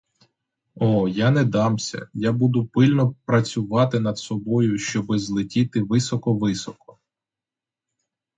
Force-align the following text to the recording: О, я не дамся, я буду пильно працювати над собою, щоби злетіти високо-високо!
О, 0.85 0.87
я 1.17 1.27
не 1.33 1.43
дамся, 1.55 2.07
я 2.23 2.31
буду 2.33 2.65
пильно 2.65 3.15
працювати 3.25 3.99
над 3.99 4.17
собою, 4.17 4.77
щоби 4.77 5.19
злетіти 5.19 5.81
високо-високо! 5.81 6.97